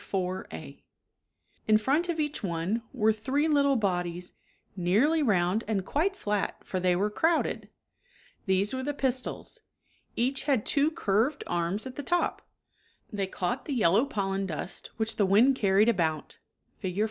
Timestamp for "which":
14.97-15.17